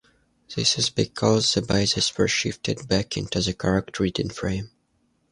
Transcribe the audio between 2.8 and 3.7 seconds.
back into the